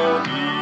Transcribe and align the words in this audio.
glory. 0.00 0.59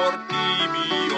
por 0.00 0.14
ti 0.28 0.44
mi 0.72 1.09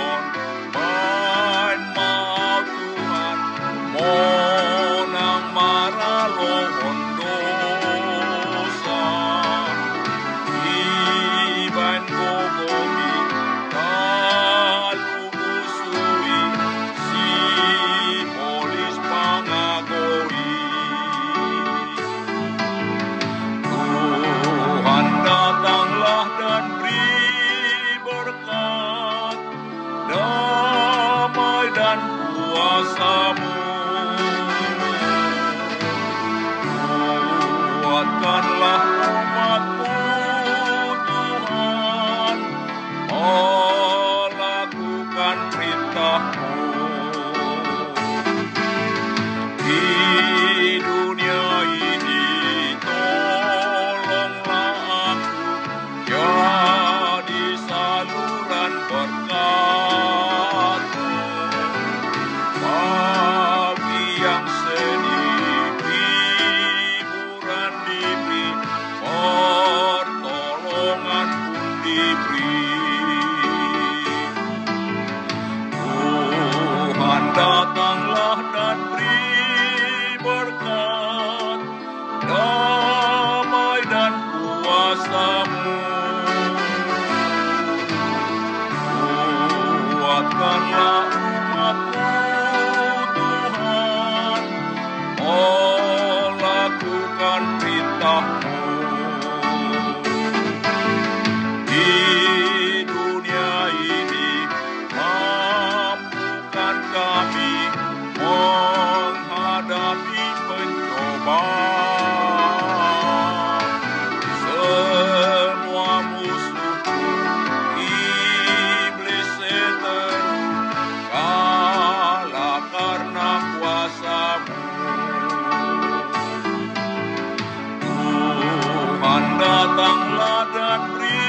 datanglah 129.43 130.43
dan 130.55 130.81
beri 130.94 131.22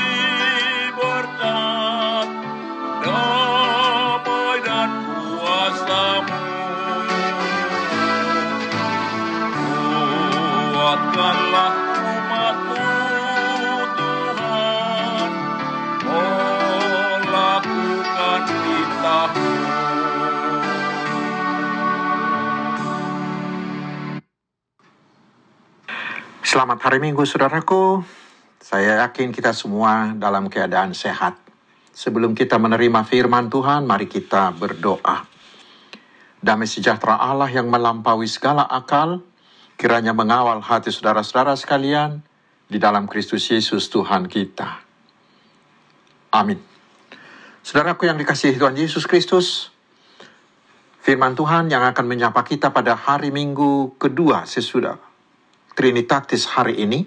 berkat, 0.98 2.28
Selamat 26.54 26.86
hari 26.86 27.02
Minggu, 27.02 27.26
saudaraku. 27.26 28.06
Saya 28.62 29.02
yakin 29.02 29.34
kita 29.34 29.58
semua 29.58 30.14
dalam 30.14 30.54
keadaan 30.54 30.94
sehat. 30.94 31.34
Sebelum 31.98 32.38
kita 32.38 32.62
menerima 32.62 33.10
firman 33.10 33.50
Tuhan, 33.50 33.90
mari 33.90 34.06
kita 34.06 34.54
berdoa. 34.54 35.26
Damai 36.38 36.70
sejahtera 36.70 37.18
Allah 37.18 37.50
yang 37.50 37.74
melampaui 37.74 38.30
segala 38.30 38.70
akal, 38.70 39.26
kiranya 39.82 40.14
mengawal 40.14 40.62
hati 40.62 40.94
saudara-saudara 40.94 41.58
sekalian 41.58 42.22
di 42.70 42.78
dalam 42.78 43.10
Kristus 43.10 43.50
Yesus 43.50 43.90
Tuhan 43.90 44.30
kita. 44.30 44.78
Amin. 46.38 46.62
Saudaraku 47.66 48.06
yang 48.06 48.22
dikasihi 48.22 48.62
Tuhan 48.62 48.78
Yesus 48.78 49.10
Kristus, 49.10 49.74
firman 51.02 51.34
Tuhan 51.34 51.74
yang 51.74 51.82
akan 51.82 52.06
menyapa 52.06 52.46
kita 52.46 52.70
pada 52.70 52.94
hari 52.94 53.34
Minggu 53.34 53.98
kedua 53.98 54.46
sesudah 54.46 55.13
Trinitatis 55.74 56.46
hari 56.54 56.86
ini 56.86 57.02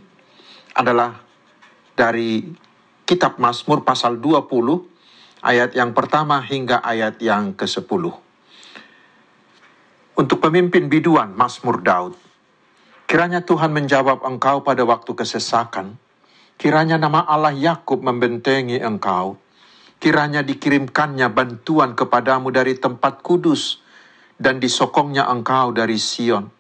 adalah 0.75 1.23
dari 1.95 2.43
kitab 3.07 3.39
Mazmur 3.39 3.87
pasal 3.87 4.19
20 4.19 5.47
ayat 5.47 5.71
yang 5.79 5.95
pertama 5.95 6.43
hingga 6.43 6.83
ayat 6.83 7.23
yang 7.23 7.55
ke-10. 7.55 8.11
Untuk 10.19 10.43
pemimpin 10.43 10.91
biduan 10.91 11.31
Mazmur 11.39 11.79
Daud, 11.79 12.19
kiranya 13.07 13.47
Tuhan 13.47 13.71
menjawab 13.71 14.27
engkau 14.27 14.67
pada 14.67 14.83
waktu 14.83 15.15
kesesakan, 15.15 15.95
kiranya 16.59 16.99
nama 16.99 17.23
Allah 17.23 17.55
Yakub 17.55 18.03
membentengi 18.03 18.83
engkau, 18.83 19.39
kiranya 20.03 20.43
dikirimkannya 20.43 21.31
bantuan 21.31 21.95
kepadamu 21.95 22.51
dari 22.51 22.75
tempat 22.75 23.23
kudus, 23.23 23.79
dan 24.43 24.59
disokongnya 24.59 25.31
engkau 25.31 25.71
dari 25.71 26.03
Sion. 26.03 26.56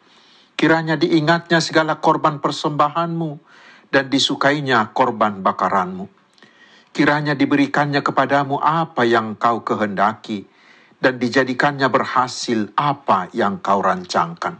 Kiranya 0.56 0.96
diingatnya 0.96 1.60
segala 1.60 2.00
korban 2.00 2.40
persembahanmu, 2.40 3.30
dan 3.92 4.08
disukainya 4.08 4.88
korban 4.96 5.44
bakaranmu. 5.44 6.08
Kiranya 6.96 7.36
diberikannya 7.36 8.00
kepadamu 8.00 8.56
apa 8.56 9.04
yang 9.04 9.36
kau 9.36 9.60
kehendaki, 9.60 10.48
dan 10.96 11.20
dijadikannya 11.20 11.92
berhasil 11.92 12.72
apa 12.72 13.28
yang 13.36 13.60
kau 13.60 13.84
rancangkan. 13.84 14.56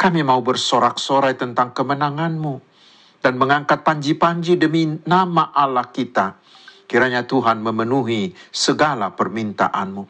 Kami 0.00 0.20
mau 0.24 0.40
bersorak-sorai 0.40 1.36
tentang 1.36 1.76
kemenanganmu, 1.76 2.54
dan 3.20 3.36
mengangkat 3.36 3.84
panji-panji 3.84 4.56
demi 4.56 4.96
nama 5.04 5.52
Allah 5.52 5.92
kita. 5.92 6.40
Kiranya 6.88 7.28
Tuhan 7.28 7.60
memenuhi 7.60 8.32
segala 8.48 9.12
permintaanmu. 9.12 10.08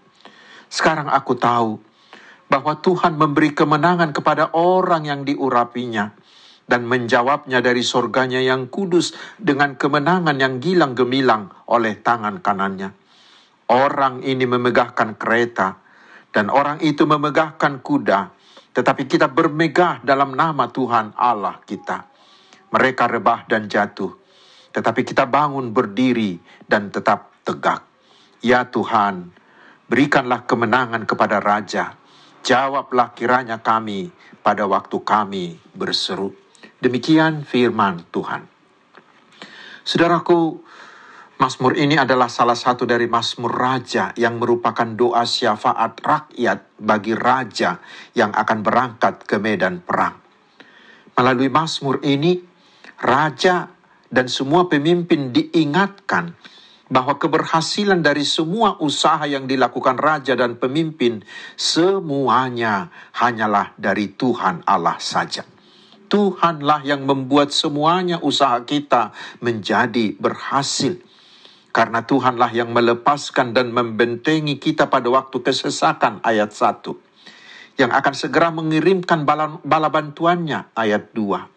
Sekarang 0.71 1.11
aku 1.11 1.35
tahu 1.35 1.83
bahwa 2.47 2.79
Tuhan 2.79 3.19
memberi 3.19 3.53
kemenangan 3.53 4.15
kepada 4.15 4.55
orang 4.55 5.07
yang 5.07 5.21
diurapinya 5.27 6.15
dan 6.67 6.83
menjawabnya 6.87 7.63
dari 7.63 7.83
sorganya 7.87 8.43
yang 8.43 8.67
kudus 8.67 9.15
dengan 9.39 9.79
kemenangan 9.79 10.35
yang 10.39 10.59
gilang 10.59 10.99
gemilang 10.99 11.51
oleh 11.71 11.99
tangan 12.03 12.43
kanannya. 12.43 12.91
Orang 13.67 14.23
ini 14.23 14.47
memegahkan 14.47 15.19
kereta 15.19 15.79
dan 16.31 16.51
orang 16.51 16.83
itu 16.83 17.07
memegahkan 17.07 17.83
kuda, 17.83 18.21
tetapi 18.75 19.09
kita 19.11 19.31
bermegah 19.31 20.03
dalam 20.07 20.35
nama 20.35 20.71
Tuhan 20.71 21.17
Allah 21.19 21.63
kita. 21.67 22.07
Mereka 22.71 23.09
rebah 23.09 23.47
dan 23.47 23.71
jatuh, 23.71 24.13
tetapi 24.75 25.07
kita 25.07 25.25
bangun 25.27 25.71
berdiri 25.71 26.37
dan 26.67 26.91
tetap 26.91 27.43
tegak. 27.47 27.83
Ya 28.43 28.69
Tuhan, 28.69 29.33
berikanlah 29.89 30.45
kemenangan 30.45 31.09
kepada 31.09 31.41
Raja. 31.41 31.97
Jawablah 32.47 33.11
kiranya 33.11 33.59
kami 33.59 34.15
pada 34.39 34.71
waktu 34.71 35.03
kami 35.03 35.59
berseru. 35.75 36.31
Demikian 36.79 37.43
firman 37.43 38.07
Tuhan. 38.15 38.47
Saudaraku, 39.83 40.63
Mazmur 41.43 41.75
ini 41.75 41.99
adalah 41.99 42.31
salah 42.31 42.55
satu 42.55 42.87
dari 42.87 43.11
Mazmur 43.11 43.51
Raja 43.51 44.15
yang 44.15 44.39
merupakan 44.39 44.87
doa 44.87 45.27
syafaat 45.27 45.99
rakyat 45.99 46.79
bagi 46.79 47.19
raja 47.19 47.83
yang 48.15 48.31
akan 48.31 48.63
berangkat 48.63 49.27
ke 49.27 49.43
medan 49.43 49.83
perang. 49.83 50.15
Melalui 51.19 51.51
Mazmur 51.51 51.99
ini, 52.07 52.39
raja 53.03 53.67
dan 54.07 54.31
semua 54.31 54.71
pemimpin 54.71 55.35
diingatkan 55.35 56.31
bahwa 56.87 57.19
keberhasilan 57.19 57.99
dari 57.99 58.23
semua 58.23 58.79
usaha 58.79 59.23
yang 59.27 59.51
dilakukan 59.51 59.99
raja 59.99 60.39
dan 60.39 60.55
pemimpin 60.55 61.27
semuanya 61.59 62.95
hanyalah 63.19 63.75
dari 63.75 64.15
Tuhan 64.15 64.63
Allah 64.63 64.99
saja. 65.03 65.43
Tuhanlah 66.07 66.87
yang 66.87 67.03
membuat 67.03 67.51
semuanya 67.51 68.23
usaha 68.23 68.63
kita 68.63 69.11
menjadi 69.43 70.15
berhasil. 70.15 71.03
Karena 71.75 72.07
Tuhanlah 72.07 72.55
yang 72.55 72.71
melepaskan 72.71 73.53
dan 73.53 73.75
membentengi 73.75 74.57
kita 74.57 74.87
pada 74.87 75.11
waktu 75.11 75.43
kesesakan 75.43 76.23
ayat 76.23 76.55
1. 76.55 76.95
Yang 77.77 77.91
akan 77.93 78.15
segera 78.17 78.49
mengirimkan 78.55 79.29
bala, 79.29 79.61
bala 79.61 79.91
bantuannya 79.93 80.73
ayat 80.73 81.13
2. 81.13 81.56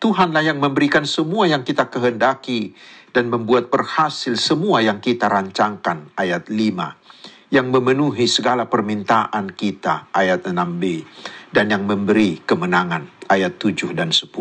Tuhanlah 0.00 0.40
yang 0.40 0.64
memberikan 0.64 1.04
semua 1.04 1.44
yang 1.44 1.60
kita 1.60 1.92
kehendaki 1.92 2.72
dan 3.12 3.28
membuat 3.28 3.68
berhasil 3.68 4.32
semua 4.40 4.80
yang 4.80 4.96
kita 4.96 5.28
rancangkan 5.28 6.16
ayat 6.16 6.48
5. 6.48 7.52
Yang 7.52 7.66
memenuhi 7.68 8.24
segala 8.24 8.64
permintaan 8.64 9.52
kita 9.52 10.08
ayat 10.08 10.48
6b 10.48 11.04
dan 11.52 11.68
yang 11.68 11.84
memberi 11.84 12.40
kemenangan 12.40 13.28
ayat 13.28 13.60
7 13.60 13.92
dan 13.92 14.08
10. 14.08 14.32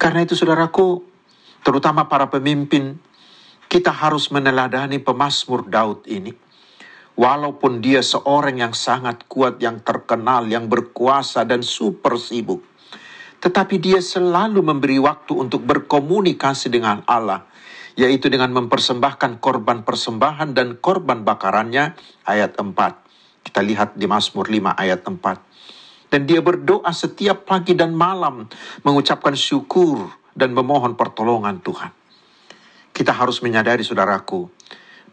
Karena 0.00 0.24
itu 0.24 0.32
saudaraku, 0.32 1.04
terutama 1.60 2.08
para 2.08 2.32
pemimpin, 2.32 2.96
kita 3.68 3.92
harus 3.92 4.32
meneladani 4.32 4.96
pemazmur 5.04 5.68
Daud 5.68 6.08
ini. 6.08 6.32
Walaupun 7.12 7.84
dia 7.84 8.00
seorang 8.00 8.56
yang 8.56 8.72
sangat 8.72 9.28
kuat, 9.28 9.60
yang 9.60 9.84
terkenal, 9.84 10.48
yang 10.48 10.64
berkuasa 10.64 11.44
dan 11.44 11.60
super 11.60 12.16
sibuk. 12.16 12.75
Tetapi 13.46 13.78
dia 13.78 14.02
selalu 14.02 14.58
memberi 14.58 14.98
waktu 14.98 15.38
untuk 15.38 15.62
berkomunikasi 15.62 16.66
dengan 16.66 17.06
Allah. 17.06 17.46
Yaitu 17.94 18.26
dengan 18.26 18.50
mempersembahkan 18.50 19.38
korban 19.38 19.86
persembahan 19.86 20.50
dan 20.50 20.82
korban 20.82 21.22
bakarannya 21.22 21.94
ayat 22.26 22.58
4. 22.58 22.74
Kita 23.46 23.62
lihat 23.62 23.94
di 23.94 24.10
Mazmur 24.10 24.50
5 24.50 24.74
ayat 24.74 25.06
4. 25.06 26.10
Dan 26.10 26.26
dia 26.26 26.42
berdoa 26.42 26.90
setiap 26.90 27.46
pagi 27.46 27.78
dan 27.78 27.94
malam 27.94 28.50
mengucapkan 28.82 29.38
syukur 29.38 30.10
dan 30.34 30.50
memohon 30.50 30.98
pertolongan 30.98 31.62
Tuhan. 31.62 31.94
Kita 32.90 33.14
harus 33.14 33.38
menyadari 33.46 33.86
saudaraku, 33.86 34.50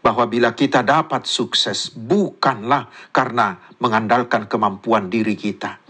bahwa 0.04 0.28
bila 0.28 0.52
kita 0.52 0.84
dapat 0.84 1.24
sukses 1.24 1.88
bukanlah 1.96 2.92
karena 3.08 3.56
mengandalkan 3.80 4.44
kemampuan 4.44 5.08
diri 5.08 5.32
kita, 5.32 5.80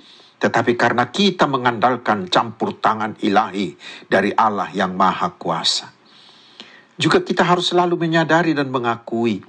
tetapi 0.44 0.76
karena 0.76 1.08
kita 1.08 1.49
mengandalkan 1.49 2.29
campur 2.29 2.76
tangan 2.76 3.17
ilahi 3.25 3.73
dari 4.12 4.29
Allah 4.37 4.69
yang 4.76 4.93
Maha 4.93 5.32
Kuasa. 5.41 5.88
Juga 7.00 7.25
kita 7.25 7.49
harus 7.49 7.73
selalu 7.73 7.96
menyadari 7.96 8.52
dan 8.52 8.69
mengakui 8.69 9.41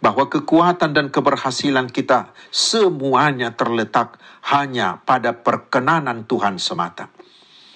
bahwa 0.00 0.32
kekuatan 0.32 0.96
dan 0.96 1.12
keberhasilan 1.12 1.92
kita 1.92 2.32
semuanya 2.48 3.52
terletak 3.52 4.16
hanya 4.48 5.04
pada 5.04 5.36
perkenanan 5.36 6.24
Tuhan 6.24 6.56
semata. 6.56 7.12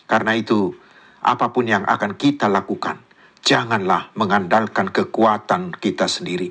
Karena 0.08 0.32
itu, 0.32 0.72
apa 1.20 1.52
pun 1.52 1.68
yang 1.68 1.84
akan 1.84 2.16
kita 2.16 2.48
lakukan, 2.48 3.04
janganlah 3.46 4.10
mengandalkan 4.18 4.90
kekuatan 4.90 5.70
kita 5.78 6.10
sendiri, 6.10 6.50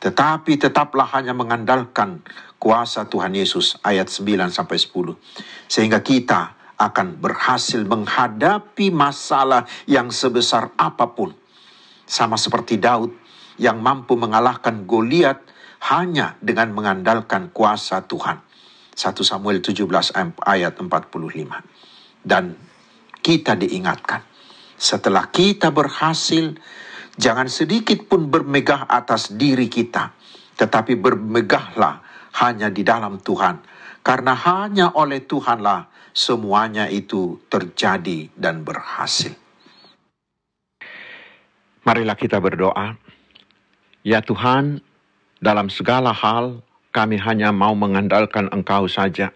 tetapi 0.00 0.56
tetaplah 0.56 1.04
hanya 1.12 1.36
mengandalkan 1.36 2.24
kuasa 2.56 3.04
Tuhan 3.12 3.36
Yesus 3.36 3.76
ayat 3.84 4.08
9 4.08 4.48
sampai 4.48 4.80
10 4.80 5.20
sehingga 5.68 6.00
kita 6.00 6.56
akan 6.80 7.20
berhasil 7.20 7.84
menghadapi 7.84 8.88
masalah 8.88 9.68
yang 9.84 10.08
sebesar 10.08 10.72
apa 10.80 11.12
pun. 11.12 11.36
Sama 12.08 12.40
seperti 12.40 12.80
Daud 12.80 13.12
yang 13.60 13.84
mampu 13.84 14.16
mengalahkan 14.16 14.88
Goliat 14.88 15.44
hanya 15.92 16.40
dengan 16.40 16.72
mengandalkan 16.72 17.52
kuasa 17.52 18.08
Tuhan. 18.08 18.40
1 18.96 19.12
Samuel 19.20 19.60
17 19.60 19.84
ayat 20.40 20.74
45 20.76 20.88
dan 22.24 22.56
kita 23.20 23.56
diingatkan 23.56 24.29
setelah 24.80 25.28
kita 25.28 25.68
berhasil, 25.68 26.56
jangan 27.20 27.52
sedikit 27.52 28.08
pun 28.08 28.32
bermegah 28.32 28.88
atas 28.88 29.36
diri 29.36 29.68
kita, 29.68 30.16
tetapi 30.56 30.96
bermegahlah 30.96 32.00
hanya 32.40 32.72
di 32.72 32.80
dalam 32.80 33.20
Tuhan. 33.20 33.60
Karena 34.00 34.32
hanya 34.32 34.96
oleh 34.96 35.20
Tuhanlah 35.28 35.92
semuanya 36.16 36.88
itu 36.88 37.44
terjadi 37.52 38.32
dan 38.32 38.64
berhasil. 38.64 39.36
Marilah 41.84 42.16
kita 42.16 42.40
berdoa. 42.40 42.96
Ya 44.00 44.24
Tuhan, 44.24 44.80
dalam 45.36 45.68
segala 45.68 46.16
hal 46.16 46.64
kami 46.88 47.20
hanya 47.20 47.52
mau 47.52 47.76
mengandalkan 47.76 48.48
Engkau 48.48 48.88
saja. 48.88 49.28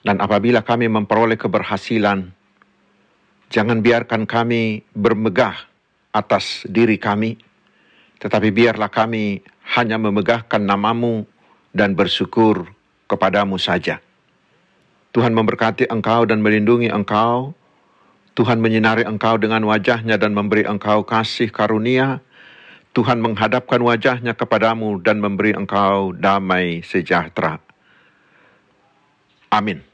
Dan 0.00 0.16
apabila 0.24 0.64
kami 0.64 0.88
memperoleh 0.88 1.36
keberhasilan, 1.36 2.39
Jangan 3.50 3.82
biarkan 3.82 4.30
kami 4.30 4.86
bermegah 4.94 5.58
atas 6.14 6.62
diri 6.70 7.02
kami, 7.02 7.34
tetapi 8.22 8.54
biarlah 8.54 8.86
kami 8.86 9.42
hanya 9.74 9.98
memegahkan 9.98 10.62
namamu 10.62 11.26
dan 11.74 11.98
bersyukur 11.98 12.70
kepadamu 13.10 13.58
saja. 13.58 13.98
Tuhan 15.10 15.34
memberkati 15.34 15.90
engkau 15.90 16.22
dan 16.30 16.38
melindungi 16.38 16.94
engkau. 16.94 17.50
Tuhan 18.38 18.62
menyinari 18.62 19.02
engkau 19.02 19.34
dengan 19.34 19.66
wajahnya 19.66 20.14
dan 20.14 20.30
memberi 20.30 20.62
engkau 20.62 21.02
kasih 21.02 21.50
karunia. 21.50 22.22
Tuhan 22.94 23.18
menghadapkan 23.18 23.82
wajahnya 23.82 24.38
kepadamu 24.38 25.02
dan 25.02 25.18
memberi 25.18 25.58
engkau 25.58 26.14
damai 26.14 26.86
sejahtera. 26.86 27.58
Amin. 29.50 29.89